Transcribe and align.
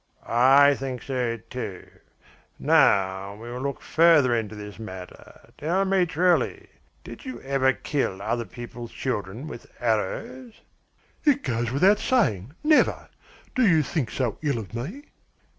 "I 0.25 0.73
think 0.73 1.03
so, 1.03 1.37
too. 1.47 1.87
Now 2.57 3.35
we 3.35 3.51
will 3.51 3.61
look 3.61 3.81
further 3.83 4.33
into 4.35 4.55
this 4.55 4.79
matter. 4.79 5.51
Tell 5.59 5.85
me 5.85 6.07
truly, 6.07 6.69
did 7.03 7.23
you 7.23 7.39
ever 7.41 7.71
kill 7.73 8.19
other 8.19 8.45
people's 8.45 8.91
children 8.91 9.45
with 9.45 9.67
arrows?" 9.79 10.61
"It 11.23 11.43
goes 11.43 11.69
without 11.69 11.99
saying, 11.99 12.53
never! 12.63 13.09
Do 13.53 13.61
you 13.67 13.83
think 13.83 14.09
so 14.09 14.39
ill 14.41 14.57
of 14.57 14.73
me?" 14.73 15.03